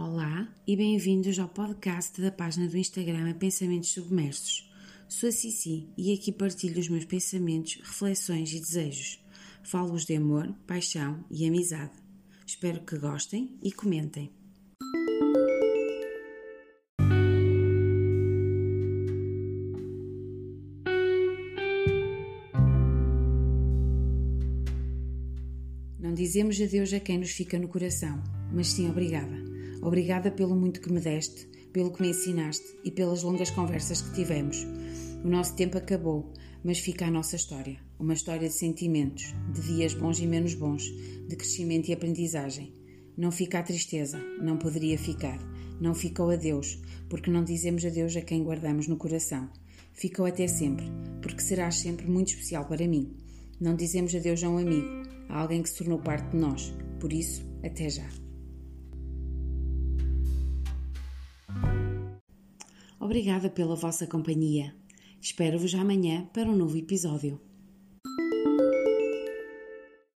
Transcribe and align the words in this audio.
Olá 0.00 0.46
e 0.64 0.76
bem-vindos 0.76 1.40
ao 1.40 1.48
podcast 1.48 2.20
da 2.20 2.30
página 2.30 2.68
do 2.68 2.78
Instagram 2.78 3.32
Pensamentos 3.34 3.90
Submersos. 3.90 4.70
Sou 5.08 5.28
a 5.28 5.32
Cici 5.32 5.88
e 5.98 6.14
aqui 6.14 6.30
partilho 6.30 6.78
os 6.78 6.88
meus 6.88 7.04
pensamentos, 7.04 7.80
reflexões 7.82 8.52
e 8.52 8.60
desejos. 8.60 9.20
Falo-vos 9.60 10.04
de 10.04 10.14
amor, 10.14 10.54
paixão 10.68 11.24
e 11.28 11.44
amizade. 11.48 11.90
Espero 12.46 12.80
que 12.82 12.96
gostem 12.96 13.58
e 13.60 13.72
comentem. 13.72 14.30
Não 25.98 26.14
dizemos 26.14 26.60
adeus 26.60 26.92
a 26.92 27.00
quem 27.00 27.18
nos 27.18 27.32
fica 27.32 27.58
no 27.58 27.66
coração, 27.66 28.22
mas 28.52 28.68
sim 28.68 28.88
obrigada. 28.88 29.47
Obrigada 29.82 30.30
pelo 30.30 30.56
muito 30.56 30.80
que 30.80 30.92
me 30.92 31.00
deste, 31.00 31.46
pelo 31.72 31.92
que 31.92 32.02
me 32.02 32.10
ensinaste 32.10 32.66
e 32.84 32.90
pelas 32.90 33.22
longas 33.22 33.50
conversas 33.50 34.02
que 34.02 34.14
tivemos. 34.14 34.66
O 35.24 35.28
nosso 35.28 35.54
tempo 35.54 35.78
acabou, 35.78 36.32
mas 36.64 36.78
fica 36.78 37.06
a 37.06 37.10
nossa 37.10 37.36
história. 37.36 37.78
Uma 37.98 38.14
história 38.14 38.48
de 38.48 38.54
sentimentos, 38.54 39.34
de 39.52 39.60
dias 39.62 39.94
bons 39.94 40.20
e 40.20 40.26
menos 40.26 40.54
bons, 40.54 40.84
de 41.28 41.36
crescimento 41.36 41.88
e 41.88 41.92
aprendizagem. 41.92 42.72
Não 43.16 43.30
fica 43.30 43.58
a 43.58 43.62
tristeza, 43.62 44.18
não 44.40 44.56
poderia 44.56 44.98
ficar. 44.98 45.38
Não 45.80 45.94
fica 45.94 46.24
o 46.24 46.30
adeus, 46.30 46.80
porque 47.08 47.30
não 47.30 47.44
dizemos 47.44 47.84
adeus 47.84 48.16
a 48.16 48.20
quem 48.20 48.42
guardamos 48.42 48.88
no 48.88 48.96
coração. 48.96 49.48
Ficou 49.92 50.26
até 50.26 50.46
sempre, 50.46 50.86
porque 51.22 51.42
serás 51.42 51.76
sempre 51.76 52.06
muito 52.08 52.28
especial 52.28 52.64
para 52.64 52.86
mim. 52.86 53.16
Não 53.60 53.74
dizemos 53.74 54.14
adeus 54.14 54.42
a 54.42 54.48
um 54.48 54.58
amigo, 54.58 55.02
a 55.28 55.40
alguém 55.40 55.62
que 55.62 55.68
se 55.68 55.78
tornou 55.78 55.98
parte 55.98 56.30
de 56.30 56.36
nós. 56.36 56.72
Por 57.00 57.12
isso, 57.12 57.44
até 57.62 57.88
já. 57.90 58.08
Obrigada 63.08 63.48
pela 63.48 63.74
vossa 63.74 64.06
companhia. 64.06 64.74
Espero-vos 65.18 65.74
amanhã 65.74 66.28
para 66.30 66.46
um 66.46 66.54
novo 66.54 66.76
episódio. 66.76 67.40